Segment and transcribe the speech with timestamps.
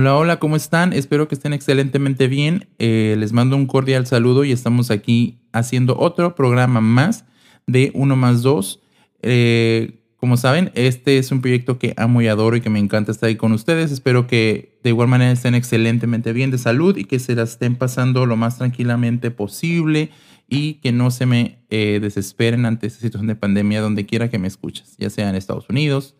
[0.00, 0.94] Hola, hola, ¿cómo están?
[0.94, 2.68] Espero que estén excelentemente bien.
[2.78, 7.26] Eh, les mando un cordial saludo y estamos aquí haciendo otro programa más
[7.66, 8.80] de Uno más Dos.
[9.20, 13.12] Eh, como saben, este es un proyecto que amo y adoro y que me encanta
[13.12, 13.92] estar ahí con ustedes.
[13.92, 17.76] Espero que de igual manera estén excelentemente bien de salud y que se la estén
[17.76, 20.08] pasando lo más tranquilamente posible
[20.48, 24.38] y que no se me eh, desesperen ante esta situación de pandemia donde quiera que
[24.38, 26.16] me escuches, ya sea en Estados Unidos,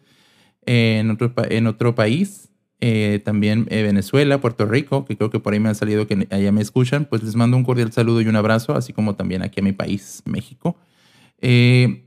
[0.67, 2.50] en otro, en otro país,
[2.83, 6.27] eh, también eh, Venezuela, Puerto Rico, que creo que por ahí me han salido que
[6.31, 9.43] allá me escuchan, pues les mando un cordial saludo y un abrazo, así como también
[9.43, 10.77] aquí a mi país, México.
[11.43, 12.05] Eh,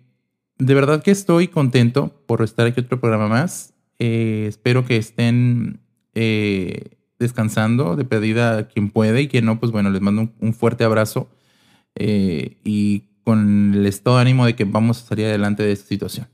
[0.57, 3.73] de verdad que estoy contento por estar aquí otro programa más.
[3.99, 5.79] Eh, espero que estén
[7.19, 11.29] descansando de pedida quien puede y quien no, pues bueno, les mando un, fuerte abrazo
[11.95, 16.27] y con el estado ánimo de que vamos a salir adelante de esta situación.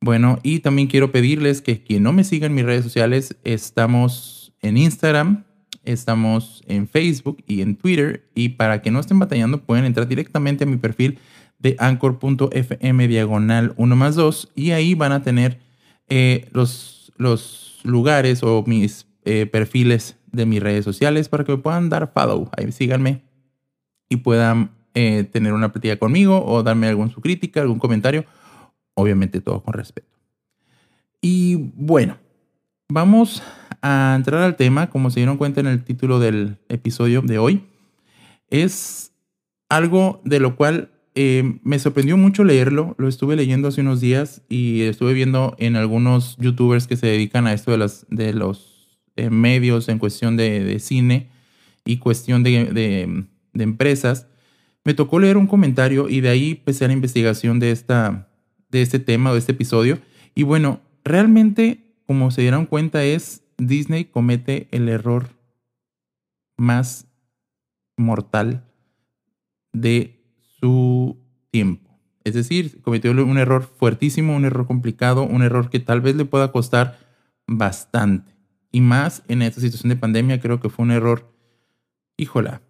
[0.00, 4.52] Bueno, y también quiero pedirles que quien no me siga en mis redes sociales, estamos
[4.62, 5.44] en Instagram,
[5.84, 8.28] estamos en Facebook y en Twitter.
[8.34, 11.18] Y para que no estén batallando, pueden entrar directamente a mi perfil
[11.58, 15.58] de anchor.fm diagonal 1 más 2 y ahí van a tener
[16.08, 21.58] eh, los, los lugares o mis eh, perfiles de mis redes sociales para que me
[21.58, 22.48] puedan dar follow.
[22.56, 23.22] Ahí síganme
[24.08, 28.24] y puedan eh, tener una plática conmigo o darme algún su crítica, algún comentario.
[28.98, 30.18] Obviamente todo con respeto.
[31.20, 32.18] Y bueno,
[32.88, 33.42] vamos
[33.80, 34.90] a entrar al tema.
[34.90, 37.64] Como se dieron cuenta en el título del episodio de hoy,
[38.50, 39.12] es
[39.68, 44.42] algo de lo cual eh, me sorprendió mucho leerlo, lo estuve leyendo hace unos días
[44.48, 48.78] y estuve viendo en algunos youtubers que se dedican a esto de, de los
[49.16, 51.28] eh, medios en cuestión de, cine
[51.84, 54.28] y cuestión de, empresas.
[54.84, 58.27] Me tocó leer un comentario y de ahí empecé la investigación de, esta,
[58.70, 59.98] de este tema o de este episodio.
[60.34, 65.28] Y bueno, realmente, como se dieron cuenta, es Disney comete el error
[66.56, 67.06] más
[67.96, 68.64] mortal
[69.72, 70.20] de
[70.60, 71.16] su
[71.50, 71.88] tiempo.
[72.24, 76.24] Es decir, cometió un error fuertísimo, un error complicado, un error que tal vez le
[76.24, 76.98] pueda costar
[77.46, 78.32] bastante.
[78.70, 81.32] Y más en esta situación de pandemia, creo que fue un error,
[82.16, 82.60] híjola,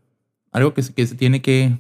[0.52, 1.78] algo que que se tiene que,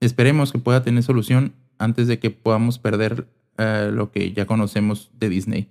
[0.00, 3.26] esperemos que pueda tener solución antes de que podamos perder
[3.58, 5.68] lo que ya conocemos de Disney.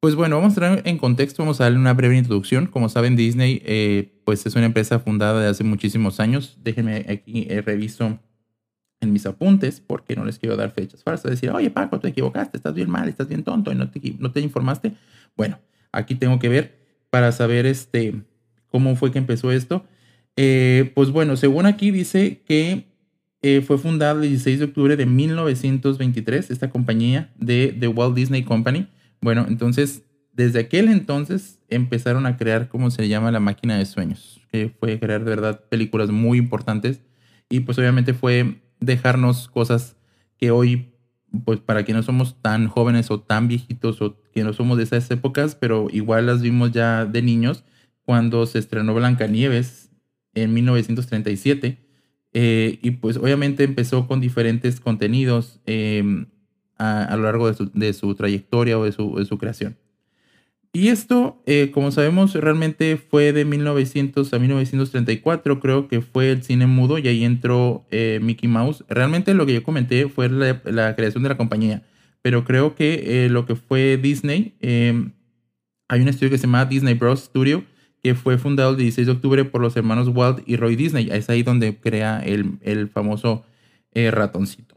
[0.00, 2.66] Pues bueno, vamos a entrar en contexto, vamos a darle una breve introducción.
[2.66, 6.56] Como saben, Disney eh, pues es una empresa fundada de hace muchísimos años.
[6.62, 8.20] Déjenme aquí eh, reviso
[9.00, 11.32] en mis apuntes porque no les quiero dar fechas falsas.
[11.32, 14.30] Decir, oye Paco, te equivocaste, estás bien mal, estás bien tonto y no te, no
[14.30, 14.92] te informaste.
[15.36, 15.58] Bueno,
[15.90, 16.78] aquí tengo que ver
[17.10, 18.22] para saber este,
[18.68, 19.84] cómo fue que empezó esto.
[20.36, 22.87] Eh, pues bueno, según aquí dice que
[23.56, 28.42] eh, fue fundada el 16 de octubre de 1923, esta compañía de The Walt Disney
[28.42, 28.88] Company.
[29.20, 33.30] Bueno, entonces, desde aquel entonces empezaron a crear, ¿cómo se llama?
[33.30, 37.00] La máquina de sueños, que fue crear de verdad películas muy importantes.
[37.48, 39.96] Y pues obviamente fue dejarnos cosas
[40.36, 40.92] que hoy,
[41.44, 44.84] pues para que no somos tan jóvenes o tan viejitos o que no somos de
[44.84, 47.64] esas épocas, pero igual las vimos ya de niños
[48.04, 49.90] cuando se estrenó Blancanieves
[50.34, 51.87] en 1937.
[52.32, 56.26] Eh, y pues obviamente empezó con diferentes contenidos em,
[56.76, 59.76] a, lo largo de su, trayectoria o de su, creación.
[60.72, 66.42] Y esto, eh, como sabemos, realmente fue de 1900 a 1934, creo que fue el
[66.42, 68.84] cine mudo y ahí entró eh, Mickey Mouse.
[68.88, 71.82] Realmente lo que yo comenté fue la, creación de la compañía,
[72.22, 75.12] pero creo que lo que fue Disney, em,
[75.88, 77.24] hay un estudio que se llama Disney Bros.
[77.24, 77.64] Studio,
[78.02, 81.08] que fue fundado el 16 de octubre por los hermanos Walt y Roy Disney.
[81.10, 83.44] Es ahí donde crea el, el famoso
[83.94, 84.76] ratoncito.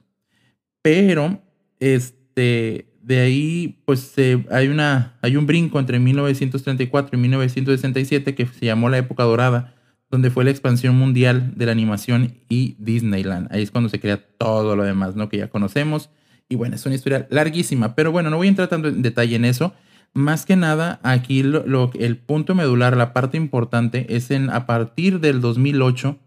[0.81, 1.39] Pero,
[1.79, 4.13] este de ahí, pues
[4.51, 9.73] hay, una, hay un brinco entre 1934 y 1967 que se llamó la época dorada,
[10.09, 13.47] donde fue la expansión mundial de la animación y Disneyland.
[13.51, 15.29] Ahí es cuando se crea todo lo demás, ¿no?
[15.29, 16.09] Que ya conocemos.
[16.47, 19.35] Y bueno, es una historia larguísima, pero bueno, no voy a entrar tanto en detalle
[19.35, 19.73] en eso.
[20.13, 25.19] Más que nada, aquí lo, el punto medular, la parte importante, es en a partir
[25.19, 26.17] del 2008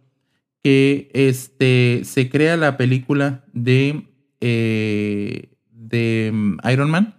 [0.62, 4.08] que este, se crea la película de
[4.40, 7.14] eh, de mm, Iron Man.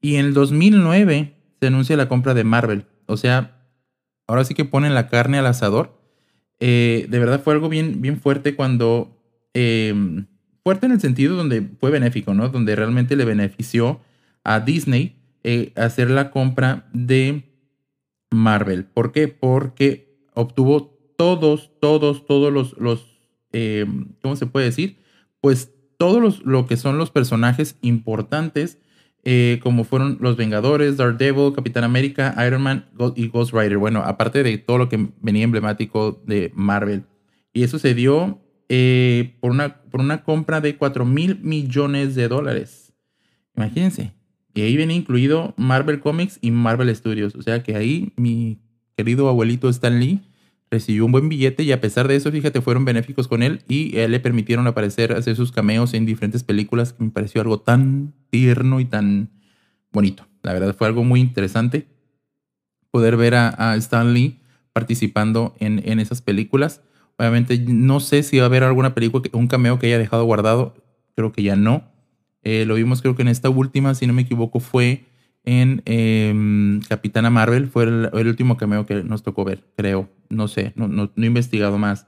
[0.00, 2.86] Y en el 2009 se anuncia la compra de Marvel.
[3.06, 3.58] O sea,
[4.26, 5.98] ahora sí que ponen la carne al asador.
[6.60, 9.18] Eh, de verdad fue algo bien, bien fuerte cuando...
[9.54, 10.26] Em,
[10.64, 12.48] fuerte en el sentido donde fue benéfico, ¿no?
[12.48, 14.00] Donde realmente le benefició
[14.44, 17.44] a Disney eh, hacer la compra de
[18.30, 18.84] Marvel.
[18.84, 19.28] ¿Por qué?
[19.28, 23.18] Porque obtuvo todos, todos, todos los, los
[23.52, 24.98] em, ¿cómo se puede decir?
[25.40, 28.78] Pues todos lo que son los personajes importantes
[29.24, 33.78] eh, como fueron Los Vengadores, Daredevil, Capitán América, Iron Man y Ghost Rider.
[33.78, 37.04] Bueno, aparte de todo lo que venía emblemático de Marvel.
[37.52, 42.26] Y eso se dio eh, por, una, por una compra de 4 mil millones de
[42.26, 42.92] dólares.
[43.54, 44.12] Imagínense.
[44.54, 47.34] Y ahí viene incluido Marvel Comics y Marvel Studios.
[47.34, 48.58] O sea que ahí mi
[48.96, 50.20] querido abuelito Stan Lee
[50.70, 53.90] recibió un buen billete y a pesar de eso, fíjate, fueron benéficos con él y
[53.90, 58.80] le permitieron aparecer, hacer sus cameos en diferentes películas que me pareció algo tan tierno
[58.80, 59.30] y tan
[59.92, 60.26] bonito.
[60.42, 61.86] La verdad fue algo muy interesante
[62.90, 64.40] poder ver a, Stan Lee
[64.72, 66.80] participando en, en, esas películas.
[67.18, 70.74] Obviamente no sé si va a haber alguna película, un cameo que haya dejado guardado,
[71.14, 71.91] creo que ya no.
[72.42, 75.04] Eh, lo vimos creo que en esta última, si no me equivoco, fue
[75.44, 77.68] en em, Capitana Marvel.
[77.68, 80.08] Fue el, último cameo que nos tocó ver, creo.
[80.28, 82.06] No sé, no, no, he investigado más.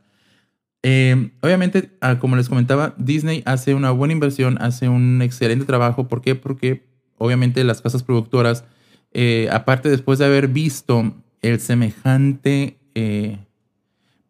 [0.83, 6.09] Em, obviamente, ah, como les comentaba, Disney hace una buena inversión, hace un excelente trabajo.
[6.09, 6.35] ¿Por qué?
[6.35, 6.85] Porque
[7.17, 8.65] obviamente las casas productoras,
[9.13, 13.39] eh, aparte después de haber visto el semejante eh,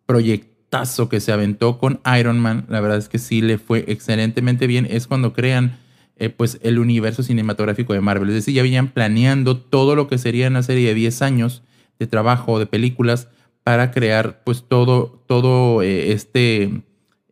[0.06, 4.66] proyectazo que se aventó con Iron Man, la verdad es que sí le fue excelentemente
[4.66, 4.86] bien.
[4.90, 5.78] Es cuando crean
[6.16, 8.28] eh, pues el universo cinematográfico de Marvel.
[8.28, 11.62] Es decir, ya venían planeando todo lo que sería una serie de 10 años
[11.98, 13.28] de trabajo, de películas,
[13.62, 16.82] para crear pues todo, todo eh, este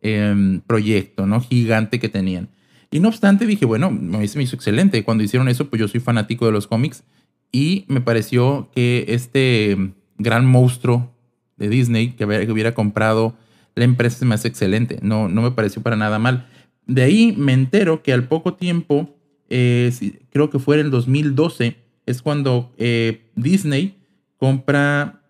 [0.01, 1.39] em, proyecto ¿no?
[1.41, 2.49] gigante que tenían.
[2.91, 5.03] Y no obstante dije, bueno, me hizo excelente.
[5.03, 7.03] Cuando hicieron eso, pues yo soy fanático de los cómics
[7.51, 11.11] y me pareció que este gran monstruo
[11.57, 13.35] de Disney que hubiera, comprado
[13.75, 14.99] la empresa se me hace excelente.
[15.01, 16.47] No, no me pareció para nada mal.
[16.85, 19.15] De ahí me entero que al poco tiempo,
[19.49, 19.91] eh,
[20.31, 23.97] creo que fue en el 2012, es cuando eh, Disney
[24.37, 25.21] compra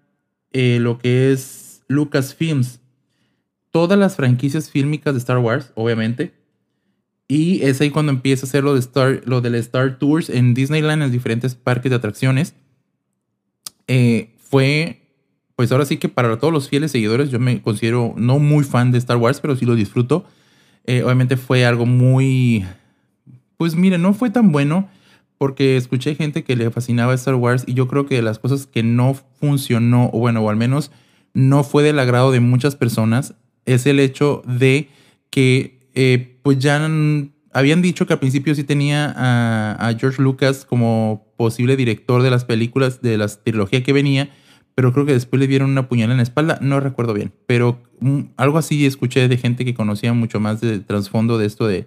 [0.52, 2.80] eh, lo que es Lucasfilms.
[3.70, 6.34] Todas las franquicias fílmicas de Star Wars, obviamente.
[7.28, 10.54] Y es ahí cuando empieza a hacer lo, de Star, lo del Star Tours en
[10.54, 12.56] Disneyland, en diferentes parques de atracciones.
[14.38, 15.02] fue,
[15.56, 18.92] pues ahora sí que para todos los fieles seguidores, yo me considero no muy fan
[18.92, 20.26] de Star Wars, pero sí lo disfruto
[20.86, 22.66] eh, obviamente fue algo muy,
[23.58, 24.90] pues mire, no fue tan bueno
[25.38, 28.84] porque escuché gente que le fascinaba Star Wars y yo creo que las cosas que
[28.84, 30.92] no funcionó, o bueno, o al menos
[31.34, 33.34] no fue del agrado de muchas personas,
[33.66, 34.90] es el hecho de
[35.30, 36.76] que eh, pues ya
[37.54, 42.30] habían dicho que al principio sí tenía a, a, George Lucas como posible director de
[42.30, 44.30] las películas de la trilogía que venía,
[44.76, 47.80] pero creo que después le dieron una puñalada en la espalda, no recuerdo bien, pero
[48.00, 51.86] mm, algo así escuché de gente que conocía mucho más del trasfondo de esto de,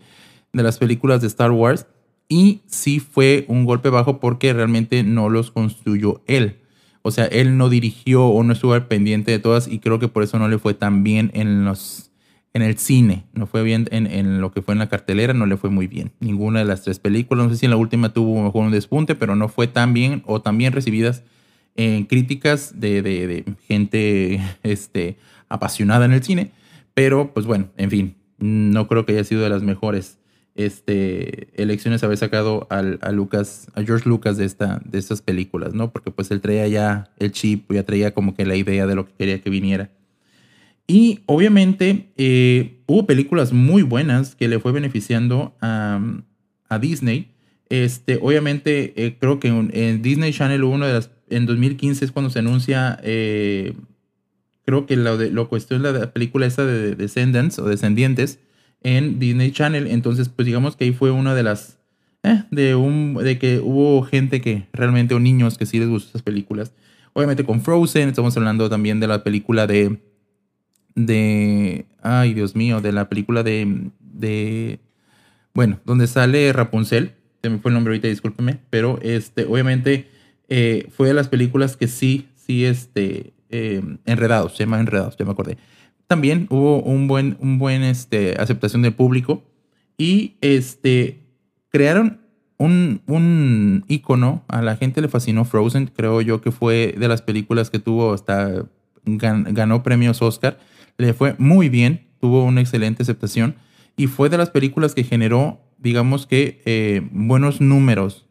[0.53, 1.87] de las películas de Star Wars
[2.29, 6.59] y sí fue un golpe bajo porque realmente no los construyó él.
[7.03, 10.09] O sea, él no dirigió o no estuvo al pendiente de todas y creo que
[10.09, 12.11] por eso no le fue tan bien en los
[12.53, 13.27] en el cine.
[13.35, 15.87] No fue bien en, en, lo que fue en la cartelera, no le fue muy
[15.87, 16.13] bien.
[16.21, 17.45] Ninguna de las tres películas.
[17.45, 20.23] No sé si en la última tuvo mejor un despunte, pero no fue tan bien
[20.27, 21.23] o tan bien recibidas
[21.77, 25.17] en críticas de, gente este,
[25.49, 26.51] apasionada en el cine,
[26.95, 30.19] pero pues bueno, en fin, no creo que haya sido de las mejores
[30.55, 35.75] este, elecciones haber sacado al, a Lucas, a George Lucas de, esta, de estas películas,
[35.75, 35.91] ¿no?
[35.93, 39.07] Porque pues él traía ya el chip, ya traía como que la idea de lo
[39.07, 39.91] que quería que viniera.
[40.87, 46.01] Y obviamente eh, hubo películas muy buenas que le fue beneficiando a,
[46.69, 47.33] a Disney.
[47.69, 52.13] Este, obviamente, eh, creo que en, Disney Channel hubo una de las en 2015 es
[52.13, 53.75] cuando se anuncia, eh,
[54.65, 58.39] creo que lo, de, lo cuestión de la película esa de Descendants o Descendientes
[58.83, 59.87] en Disney Channel.
[59.87, 61.79] Entonces, pues digamos que ahí fue una de las,
[62.23, 66.11] eh, de, un, de que hubo gente que realmente, o niños que sí les gustan
[66.11, 66.73] esas películas.
[67.13, 70.01] Obviamente con Frozen, estamos hablando también de la película de,
[70.95, 74.81] de, ay Dios mío, de la película de, de,
[75.55, 80.09] bueno, donde sale Rapunzel, se me fue el nombre ahorita, discúlpeme, pero este, obviamente
[80.49, 85.25] eh, fue de las películas que sí, sí, este, eh, Enredados, se llama Enredados, ya
[85.25, 85.59] me acordé.
[86.07, 89.43] También hubo un buen, un buen este, aceptación del público
[89.99, 91.21] y este,
[91.71, 92.21] crearon
[92.59, 97.23] un, un icono, a la gente le fascinó Frozen, creo yo que fue de las
[97.23, 98.67] películas que tuvo hasta,
[99.05, 100.59] ganó premios Oscar,
[100.97, 103.57] le fue muy bien, tuvo una excelente aceptación
[103.97, 108.26] y fue de las películas que generó, digamos que, eh, buenos números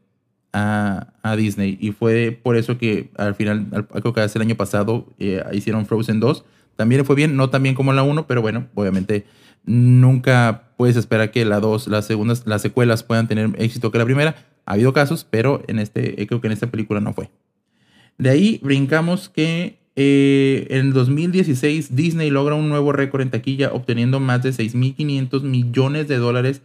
[0.56, 1.78] a, Disney.
[1.82, 5.86] Y fue por eso que al final, creo que hace el año pasado, eh, hicieron
[5.86, 6.46] Frozen 2.
[6.78, 9.26] También fue bien, no tan bien como la 1, pero bueno, obviamente
[9.66, 14.06] nunca puedes esperar que la 2, las segundas, las secuelas puedan tener éxito que la
[14.06, 14.36] primera.
[14.66, 17.30] Ha habido casos, pero en este, eh, creo que en esta película no fue.
[18.18, 24.20] De ahí brincamos que eh, en 2016 Disney logra un nuevo récord en taquilla, obteniendo
[24.20, 26.62] más de 6.500 millones de dólares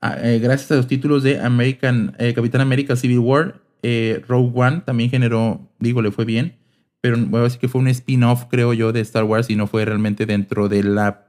[0.00, 6.02] gracias a los títulos de American, Capitán América Civil War, Rogue One también generó, digo,
[6.02, 6.56] le fue bien,
[7.00, 9.66] pero voy a decir que fue un spin-off, creo yo, de Star Wars y no
[9.66, 11.26] fue realmente dentro de la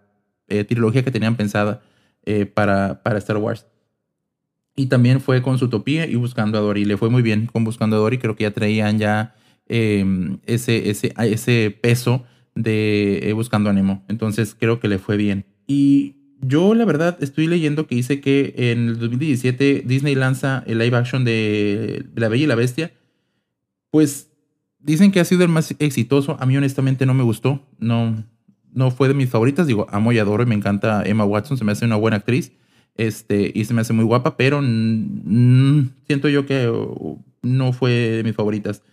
[0.67, 1.81] trilogía que tenían pensada
[2.53, 3.65] para, para Star Wars.
[4.79, 6.85] Y también fue con Zootopia y Buscando a Dory.
[6.85, 8.17] Le fue muy bien con Buscando a Dory.
[8.17, 9.35] Creo que ya traían ya
[9.67, 12.23] em, ese, ese, ese peso
[12.55, 14.05] de eh, Buscando Ánimo.
[14.07, 15.43] Entonces creo que le fue bien.
[15.67, 20.79] Y yo la verdad estoy leyendo que dice que en el 2017 Disney lanza el
[20.79, 22.91] live action de La Bella y la Bestia.
[23.91, 24.29] Pues
[24.79, 26.37] dicen que ha sido el más exitoso.
[26.39, 27.65] A mí honestamente no me gustó.
[27.77, 28.23] No,
[28.73, 29.67] no fue de mis favoritas.
[29.67, 31.57] Digo, amo y adoro y me encanta Emma Watson.
[31.57, 32.51] Se me hace una buena actriz.
[32.95, 38.23] Este, y se me hace muy guapa, pero siento yo que uh, no fue de
[38.23, 38.83] mis favoritas.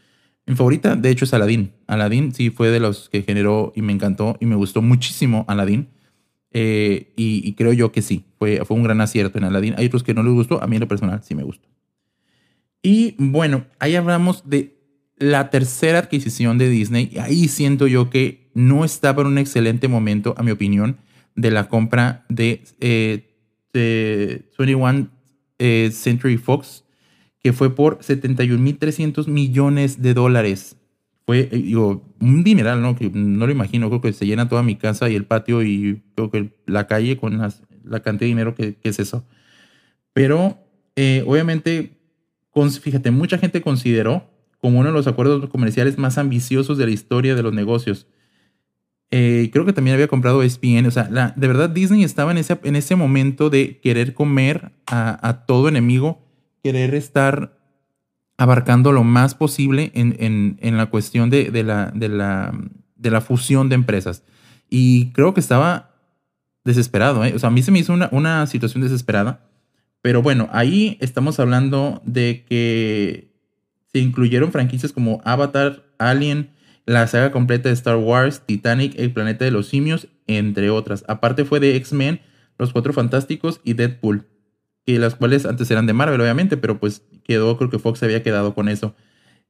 [0.46, 1.72] Mi favorita, de hecho, es Aladdin.
[1.88, 5.88] Aladdin sí fue de los que generó y me encantó y me gustó muchísimo Aladdin.
[6.52, 9.74] Eh, y, creo yo que sí, fue, fue un gran acierto en Aladdin.
[9.76, 11.68] Hay otros que no les gustó, a mí en lo personal sí me gustó.
[12.82, 14.76] Y bueno, ahí hablamos de
[15.18, 17.16] la tercera adquisición de Disney.
[17.20, 20.98] Ahí siento yo que no estaba en un excelente momento, a mi opinión,
[21.34, 23.36] de la compra de eh,
[23.76, 25.10] de 21
[25.58, 26.84] eh, Century Fox,
[27.40, 30.76] que fue por 71.300 millones de dólares.
[31.26, 32.96] Fue, eh, digo, un dineral, ¿no?
[32.96, 36.02] Que no lo imagino, creo que se llena toda mi casa y el patio y
[36.14, 39.24] creo que la calle con la cantidad de dinero que, es eso.
[40.12, 40.58] Pero,
[40.94, 41.96] eh, obviamente,
[42.80, 47.34] fíjate, mucha gente consideró como uno de los acuerdos comerciales más ambiciosos de la historia
[47.34, 48.06] de los negocios.
[49.10, 50.86] Eh, creo que también había comprado ESPN.
[50.86, 54.72] O sea, la, de verdad Disney estaba en ese, en ese momento de querer comer
[54.86, 56.20] a, todo enemigo,
[56.62, 57.55] querer estar
[58.38, 62.52] abarcando lo más posible en, la cuestión de, la, de, la,
[62.96, 64.22] de la fusión de empresas.
[64.68, 65.94] Y creo que estaba
[66.64, 67.24] desesperado.
[67.24, 67.32] ¿eh?
[67.34, 69.40] O sea, a mí se me hizo una, una situación desesperada.
[70.02, 73.32] Pero bueno, ahí estamos hablando de que
[73.92, 76.50] se incluyeron franquicias como Avatar, Alien,
[76.84, 81.04] la saga completa de Star Wars, Titanic, El planeta de los simios, entre otras.
[81.08, 82.20] Aparte fue de X-Men,
[82.58, 84.26] Los Cuatro Fantásticos y Deadpool,
[84.84, 88.22] que las cuales antes eran de Marvel, obviamente, pero pues quedó, creo que Fox había
[88.22, 88.94] quedado con eso.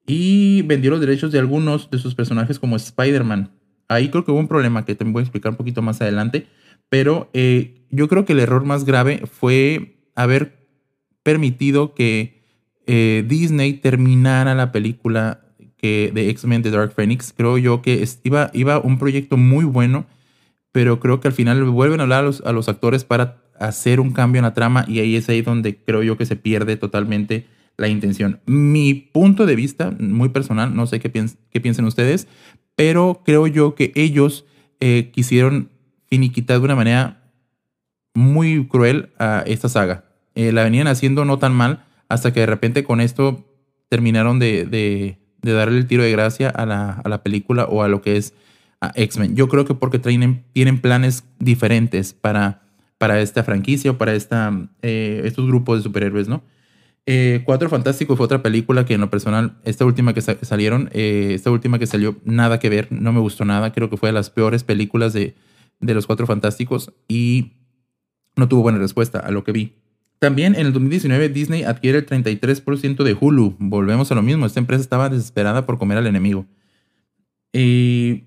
[0.07, 3.51] Y vendió los derechos de algunos de sus personajes como Spider-Man.
[3.89, 6.47] Ahí creo que hubo un problema que te voy a explicar un poquito más adelante,
[6.89, 10.67] pero eh, yo creo que el error más grave fue haber
[11.23, 12.43] permitido que
[12.87, 15.47] eh, Disney terminara la película
[15.87, 17.33] de X-Men de Dark Phoenix.
[17.37, 20.07] Creo yo que iba, iba un proyecto muy bueno,
[20.73, 24.41] pero creo que al final vuelven a hablar a los, actores para hacer un cambio
[24.41, 27.89] en la trama y ahí es ahí donde creo yo que se pierde totalmente la
[27.89, 28.41] intención.
[28.47, 32.29] Mi punto de vista, muy personal, no sé qué, piensen ustedes,
[32.75, 34.47] pero creo yo que ellos
[34.81, 35.71] eh, quisieron
[36.07, 37.31] finiquitar de una manera
[38.15, 40.05] muy cruel a esta saga.
[40.35, 43.45] Eh, la venían haciendo no tan mal hasta que de repente con esto
[43.89, 48.17] terminaron de, de darle el tiro de gracia a la, película o a lo que
[48.17, 48.35] es
[48.95, 49.37] X-Men.
[49.37, 52.63] Yo creo que porque tienen, tienen planes diferentes para,
[52.99, 54.53] para esta franquicia o para esta,
[54.83, 56.43] eh, estos grupos de superhéroes, ¿no?
[57.09, 61.31] Eh, Cuatro Fantásticos fue otra película que en lo personal, esta última que salieron, eh,
[61.35, 64.13] esta última que salió, nada que ver, no me gustó nada, creo que fue de
[64.13, 65.35] las peores películas de,
[65.79, 67.53] de los Cuatro Fantásticos y
[68.35, 69.75] no tuvo buena respuesta a lo que vi.
[70.19, 73.57] También en el 2019 Disney adquiere el 33% de Hulu.
[73.59, 76.47] Volvemos a lo mismo, esta empresa estaba desesperada por comer al enemigo.
[77.53, 78.25] Y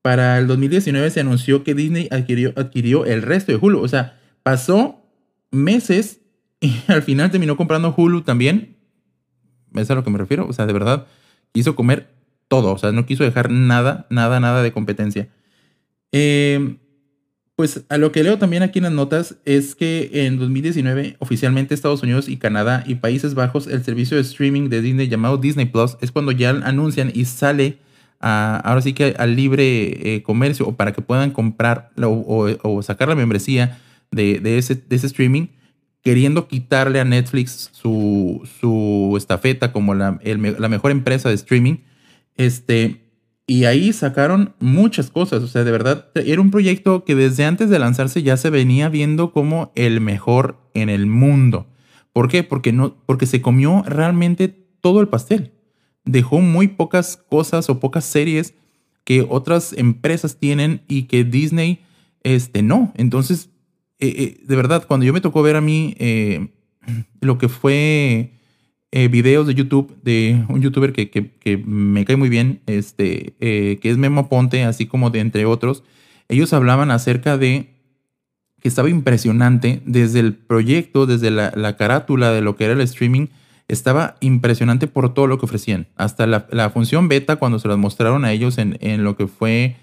[0.00, 3.80] para el 2019 se anunció que Disney adquirió, adquirió el resto de Hulu.
[3.80, 5.02] O sea, pasó
[5.50, 6.20] meses
[6.60, 8.76] y al final terminó comprando Hulu también.
[9.74, 10.46] ¿Es a lo que me refiero?
[10.46, 11.06] O sea, de verdad,
[11.52, 12.08] quiso comer
[12.48, 12.72] todo.
[12.72, 15.28] O sea, no quiso dejar nada, nada, nada de competencia.
[16.12, 16.76] Eh,
[17.56, 21.74] pues a lo que leo también aquí en las notas es que en 2019 oficialmente
[21.74, 25.64] Estados Unidos y Canadá y Países Bajos el servicio de streaming de Disney llamado Disney
[25.64, 27.78] Plus es cuando ya anuncian y sale
[28.20, 33.14] ahora sí que al libre eh, comercio o para que puedan comprar o, sacar la
[33.14, 33.78] membresía
[34.10, 35.46] de, ese, de ese streaming
[36.06, 41.78] queriendo quitarle a Netflix su, su estafeta como la, la mejor empresa de streaming.
[42.36, 43.10] Este,
[43.44, 47.70] y ahí sacaron muchas cosas, o sea, de verdad, era un proyecto que desde antes
[47.70, 51.66] de lanzarse ya se venía viendo como el mejor en el mundo.
[52.12, 52.44] ¿Por qué?
[52.44, 54.46] Porque, no, porque se comió realmente
[54.80, 55.54] todo el pastel.
[56.04, 58.54] Dejó muy pocas cosas o pocas series
[59.02, 61.80] que otras empresas tienen y que Disney
[62.22, 62.92] este, no.
[62.94, 63.50] Entonces,
[63.98, 66.48] eh, eh, de verdad, cuando yo me tocó ver a mí eh,
[67.20, 68.32] lo que fue
[68.92, 73.96] eh, videos de YouTube de un youtuber que, me cae muy bien, este, que es
[73.96, 75.82] Memo Ponte, así como de entre otros.
[76.28, 77.70] Ellos hablaban acerca de
[78.60, 83.28] que estaba impresionante desde el proyecto, desde la, carátula de lo que era el streaming,
[83.68, 85.88] estaba impresionante por todo lo que ofrecían.
[85.96, 89.76] Hasta la, función beta, cuando se las mostraron a ellos en, lo que fue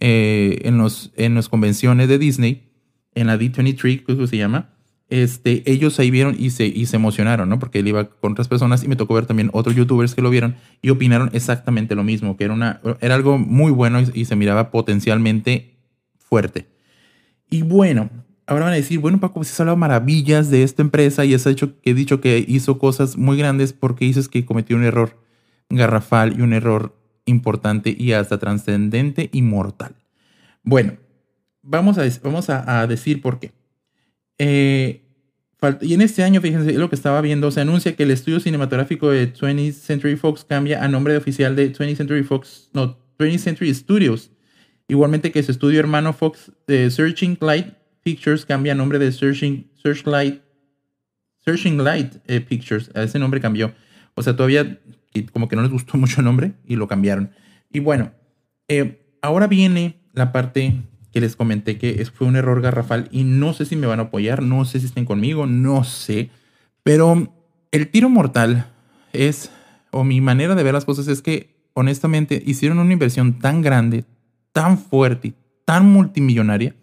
[0.00, 2.73] en, los, en las convenciones de Disney,
[3.14, 4.74] en la D23, que se llama,
[5.10, 7.58] este, ellos ahí vieron y se, y se emocionaron, ¿no?
[7.58, 10.30] Porque él iba con otras personas y me tocó ver también otros youtubers que lo
[10.30, 14.36] vieron y opinaron exactamente lo mismo, que era, una, era algo muy bueno y, se
[14.36, 15.76] miraba potencialmente
[16.16, 16.66] fuerte.
[17.50, 18.10] Y bueno,
[18.46, 21.46] ahora van a decir, bueno, Paco, pues has hablado maravillas de esta empresa y has
[21.46, 25.18] hecho, que he dicho que hizo cosas muy grandes porque dices que cometió un error
[25.68, 29.96] garrafal y un error importante y hasta trascendente y mortal.
[30.62, 30.94] Bueno,
[31.64, 33.52] vamos a, vamos a decir por qué.
[34.38, 35.00] Eh,
[35.80, 39.10] y en este año, fíjense lo que estaba viendo, se anuncia que el estudio cinematográfico
[39.10, 43.74] de 20th Century Fox cambia a nombre oficial de 20th Century Fox, no, 20th Century
[43.74, 44.30] Studios.
[44.88, 47.68] Igualmente que su estudio hermano Fox de Searching Light
[48.02, 50.42] Pictures cambia a nombre de Searching, Searchlight,
[51.42, 52.90] Searching Light eh, Pictures.
[52.94, 53.72] A ese nombre cambió.
[54.14, 54.78] O sea, todavía
[55.32, 57.30] como que no les gustó mucho el nombre y lo cambiaron.
[57.72, 58.12] Y bueno,
[58.68, 60.82] eh, ahora viene la parte
[61.14, 64.04] que les comenté que fue un error garrafal y no sé si me van a
[64.04, 66.30] apoyar, no sé si estén conmigo, no sé.
[66.82, 67.32] Pero
[67.70, 68.66] el tiro mortal
[69.12, 69.52] es,
[69.92, 74.04] o mi manera de ver las cosas es que honestamente hicieron una inversión tan grande,
[74.52, 76.74] tan fuerte, tan multimillonaria,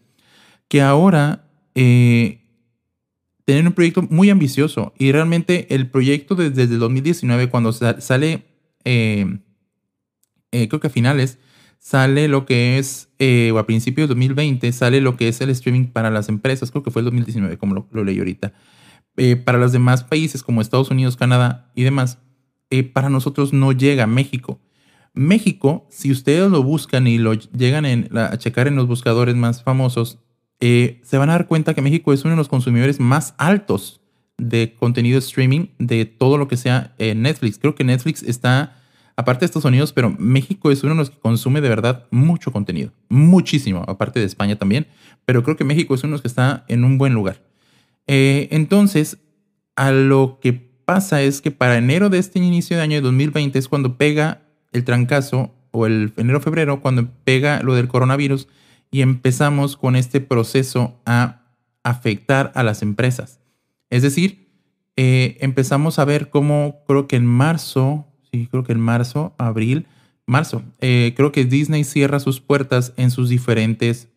[0.69, 1.43] que ahora
[1.75, 2.39] eh,
[3.43, 8.45] tienen un proyecto muy ambicioso y realmente el proyecto desde, el 2019, cuando sale,
[8.85, 9.39] eh,
[10.53, 11.37] eh, creo que a finales,
[11.81, 15.49] sale lo que es, eh, o a principios de 2020, sale lo que es el
[15.49, 18.53] streaming para las empresas, creo que fue el 2019, como lo, leí ahorita.
[19.17, 22.19] Eh, para los demás países como Estados Unidos, Canadá y demás,
[22.69, 24.61] eh, para nosotros no llega México.
[25.13, 30.19] México, si ustedes lo buscan y lo llegan a checar en los buscadores más famosos,
[30.61, 33.99] se van a dar cuenta que México es uno de los consumidores más altos
[34.37, 37.57] de contenido streaming de todo lo que sea Netflix.
[37.57, 38.80] Creo que Netflix está
[39.15, 42.51] aparte de Estados Unidos, pero México es uno de los que consume de verdad mucho
[42.51, 44.87] contenido, muchísimo, aparte de España también,
[45.25, 47.41] pero creo que México es uno de los que está en un buen lugar.
[48.07, 49.17] Eh, entonces,
[49.75, 53.57] a lo que pasa es que para enero de este inicio de año de 2020
[53.57, 58.47] es cuando pega el trancazo, o el enero-febrero, cuando pega lo del coronavirus
[58.91, 61.43] y empezamos con este proceso a
[61.83, 63.39] afectar a las empresas.
[63.89, 64.49] Es decir,
[64.97, 69.85] eh, empezamos a ver cómo creo que en marzo sí, creo que en marzo, abril,
[70.25, 74.07] marzo, eh, creo que Disney cierra sus puertas en sus diferentes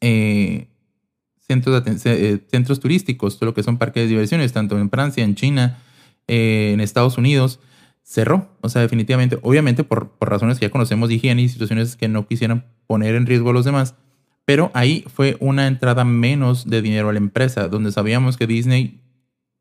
[0.00, 0.68] eh,
[1.38, 5.34] centros, eh, centros turísticos, todo lo que son parques de diversiones, tanto en Francia, en
[5.34, 5.78] China,
[6.26, 7.60] en Estados Unidos,
[8.02, 8.48] cerró.
[8.60, 12.08] O sea, definitivamente, obviamente por, por razones que ya conocemos de higiene y situaciones que
[12.08, 13.94] no quisieran poner en riesgo a los demás,
[14.46, 19.00] pero ahí fue una entrada menos de dinero a la empresa, donde sabíamos que Disney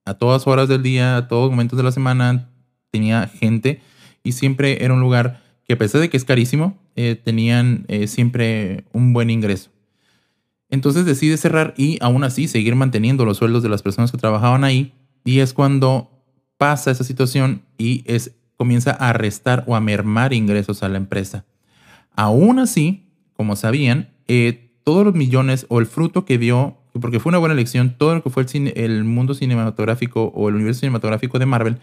[0.06, 2.50] a todas horas del día, a todos momentos de la semana,
[2.94, 3.82] tenía gente
[4.24, 8.08] y siempre era un lugar que a pesar de que es carísimo, eh, tenían eh,
[8.08, 9.72] siempre un buen ingreso.
[10.70, 14.64] Entonces decide cerrar y aún así seguir manteniendo los sueldos de las personas que trabajaban
[14.64, 14.94] ahí
[15.26, 16.12] y es cuando
[16.58, 21.46] pasa esa situación y es, comienza a restar o a mermar ingresos a la empresa.
[22.16, 27.32] Aún así, como sabían, eh, todos los millones o el fruto que dio, porque fue
[27.32, 31.40] una buena elección, todo lo que fue el, el mundo cinematográfico o el universo cinematográfico
[31.40, 31.78] de Marvel,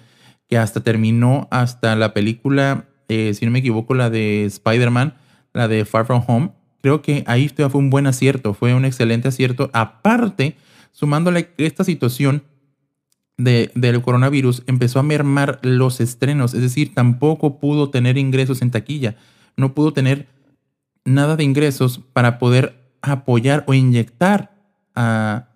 [0.51, 5.15] que hasta terminó hasta la película, eh, si no me equivoco, la de Spider-Man,
[5.55, 6.51] la de Far From Home.
[6.83, 9.71] Creo que ahí fue un buen acierto, fue un excelente acierto.
[9.73, 10.57] Aparte,
[10.91, 12.43] sumándole esta situación
[13.37, 18.73] de, del coronavirus empezó a mermar los estrenos, es decir, tampoco pudo tener ingresos en
[18.73, 19.17] taquilla,
[19.57, 20.27] no pudo tener
[21.05, 24.53] nada de ingresos para poder apoyar o inyectar
[24.95, 25.49] a,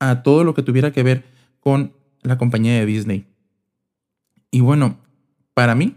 [0.00, 1.24] a todo lo que tuviera que ver
[1.60, 3.31] con la compañía de Disney.
[4.52, 4.98] Y bueno,
[5.54, 5.96] para mí,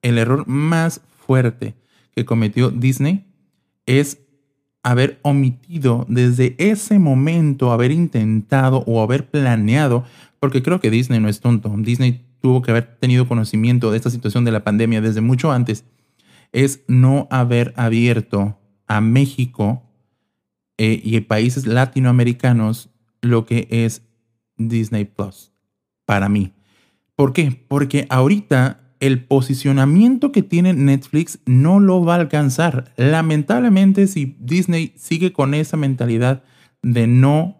[0.00, 1.74] el error más fuerte
[2.14, 3.26] que cometió Disney
[3.84, 4.20] es
[4.82, 10.04] haber omitido desde ese momento, haber intentado o haber planeado,
[10.38, 14.10] porque creo que Disney no es tonto, Disney tuvo que haber tenido conocimiento de esta
[14.10, 15.84] situación de la pandemia desde mucho antes,
[16.52, 19.82] es no haber abierto a México
[20.78, 22.88] eh, y países latinoamericanos
[23.20, 24.02] lo que es
[24.56, 25.52] Disney Plus,
[26.04, 26.55] para mí.
[27.16, 27.64] ¿Por qué?
[27.66, 32.92] Porque ahorita el posicionamiento que tiene Netflix no lo va a alcanzar.
[32.96, 36.42] Lamentablemente, si Disney sigue con esa mentalidad
[36.82, 37.56] de no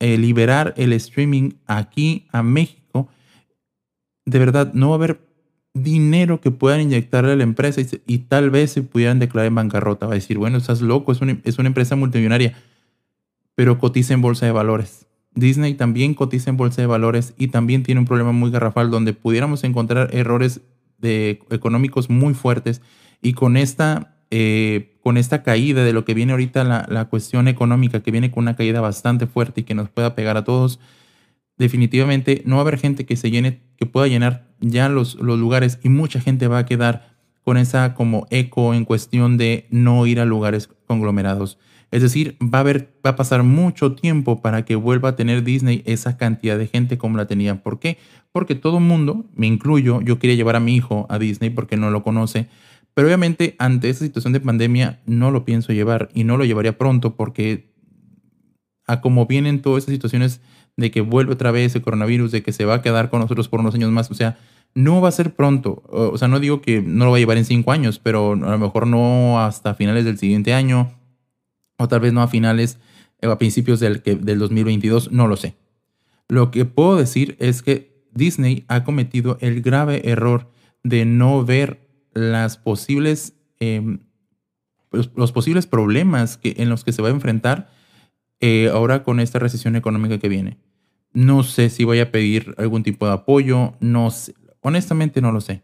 [0.00, 3.08] eh, liberar el streaming aquí a México,
[4.26, 5.20] de verdad no va a haber
[5.74, 10.06] dinero que puedan inyectarle a la empresa y, tal vez se pudieran declarar en bancarrota.
[10.06, 12.54] Va a decir, bueno, estás loco, es una, es una empresa multimillonaria.
[13.54, 15.06] pero cotiza en bolsa de valores.
[15.34, 19.12] Disney también cotiza en bolsa de valores y también tiene un problema muy garrafal donde
[19.12, 20.60] pudiéramos encontrar errores
[20.98, 22.82] de, económicos muy fuertes
[23.20, 27.48] y con esta, eh, con esta caída de lo que viene ahorita la, la, cuestión
[27.48, 30.78] económica, que viene con una caída bastante fuerte y que nos pueda pegar a todos,
[31.58, 35.38] definitivamente no va a haber gente que se llene, que pueda llenar ya los, los
[35.38, 40.06] lugares y mucha gente va a quedar con esa como eco en cuestión de no
[40.06, 41.58] ir a lugares conglomerados.
[41.94, 42.64] Es decir, va
[43.04, 47.16] a, pasar mucho tiempo para que vuelva a tener Disney esa cantidad de gente como
[47.16, 47.62] la tenía.
[47.62, 47.98] ¿Por qué?
[48.32, 51.76] Porque todo el mundo, me incluyo, yo quería llevar a mi hijo a Disney porque
[51.76, 52.48] no lo conoce,
[52.94, 56.76] pero obviamente ante esa situación de pandemia no lo pienso llevar y no lo llevaría
[56.76, 57.72] pronto porque
[58.88, 60.40] a como vienen todas esas situaciones
[60.76, 63.48] de que vuelve otra vez el coronavirus, de que se va a quedar con nosotros
[63.48, 64.36] por unos años más, o sea,
[64.74, 65.84] no va a ser pronto.
[65.86, 68.34] O sea, no digo que no lo va a llevar en cinco años, pero a
[68.50, 70.90] lo mejor no hasta finales del siguiente año
[71.76, 72.78] o tal vez no a finales
[73.22, 75.56] o a principios del, del 2022, no lo sé.
[76.28, 80.50] Lo que puedo decir es que Disney ha cometido el grave error
[80.82, 84.00] de no ver las posibles, em,
[84.90, 87.70] los, posibles problemas que, en los que se va a enfrentar
[88.40, 90.58] eh, ahora con esta recesión económica que viene.
[91.12, 94.10] No sé si voy a pedir algún tipo de apoyo, no
[94.60, 95.62] honestamente no lo sé.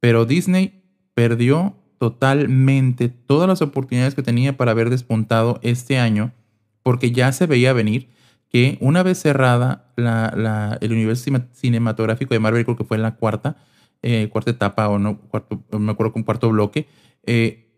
[0.00, 0.82] Pero Disney
[1.14, 6.32] perdió totalmente todas las oportunidades que tenía para haber despuntado este año,
[6.82, 8.08] porque ya se veía venir
[8.48, 13.16] que una vez cerrada la, el universo cinematográfico de Marvel, creo que fue en la
[13.16, 13.58] cuarta,
[14.00, 16.88] eh, cuarta etapa o no, cuarto, me acuerdo con cuarto bloque,
[17.26, 17.68] eh,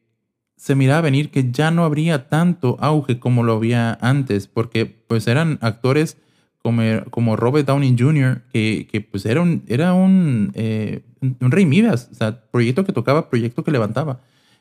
[0.55, 5.27] se miraba venir que ya no habría tanto auge como lo había antes, porque pues
[5.27, 6.17] eran actores
[6.59, 6.81] como,
[7.11, 12.09] como Robert Downey Jr., que, que pues era un, era un, eh, un rey Midas,
[12.13, 14.21] o sea, proyecto que tocaba, proyecto que levantaba.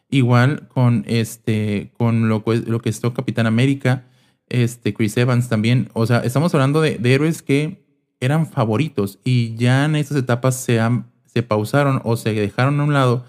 [0.09, 4.05] Igual con, este, con lo, lo que estuvo Capitán América,
[4.49, 5.89] este, Chris Evans también.
[5.93, 7.85] O sea, estamos hablando de, de héroes que
[8.19, 12.83] eran favoritos y ya en estas etapas se, han, se pausaron o se dejaron a
[12.83, 13.25] un lado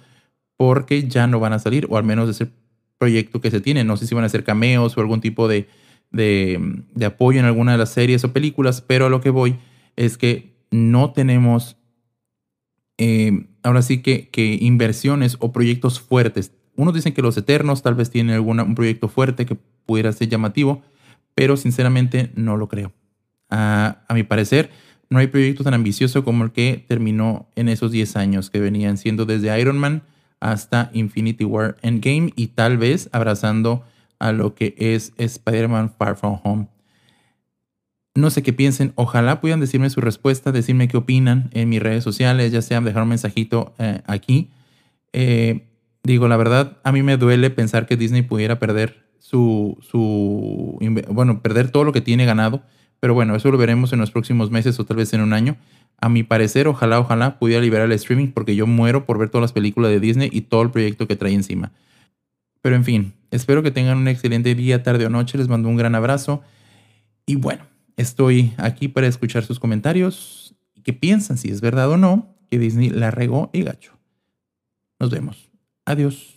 [0.57, 2.49] porque ya no van a salir, o al menos ese
[2.99, 3.83] proyecto que se tiene.
[3.83, 5.67] No sé si van a ser cameos o algún tipo de,
[6.13, 9.57] de, apoyo en alguna de las series o películas, pero a lo que voy
[9.97, 11.77] es que no tenemos
[13.03, 16.53] eh, ahora sí que, que, inversiones o proyectos fuertes.
[16.77, 20.29] Unos dicen que los Eternos tal vez tienen alguna, un proyecto fuerte que pudiera ser
[20.29, 20.83] llamativo,
[21.35, 22.93] pero sinceramente no lo creo.
[23.51, 24.71] a mi parecer,
[25.11, 28.97] no hay proyecto tan ambicioso como el que terminó en esos 10 años que venían
[28.97, 30.05] siendo desde Iron Man
[30.39, 33.85] hasta Infinity War Endgame y tal vez abrazando
[34.21, 36.69] a lo que es Spider-Man Far From Home.
[38.15, 42.05] No sé qué piensen, ojalá puedan decirme su respuesta, decirme qué opinan en mis redes
[42.05, 44.51] sociales, ya sea dejar un mensajito eh, aquí.
[45.15, 45.67] Eh,
[46.03, 51.41] digo, la verdad, a mí me duele pensar que Disney pudiera perder su, su, bueno,
[51.41, 52.63] perder todo lo que tiene ganado,
[53.01, 55.57] pero bueno, eso lo veremos en los próximos meses o tal vez en un año.
[55.99, 59.43] A mi parecer, ojalá, ojalá pudiera liberar el streaming porque yo muero por ver todas
[59.43, 61.73] las películas de Disney y todo el proyecto que trae encima.
[62.61, 65.39] Pero en fin, espero que tengan un excelente día, tarde o noche.
[65.39, 66.43] Les mando un gran abrazo.
[67.27, 67.65] Y bueno,
[67.97, 72.59] estoy aquí para escuchar sus comentarios y qué piensan, si es verdad o no, que
[72.59, 73.99] Disney la regó y gacho.
[74.99, 75.51] Nos vemos.
[75.85, 76.32] Adiós.